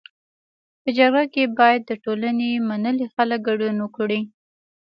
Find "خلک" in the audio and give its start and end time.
3.15-3.39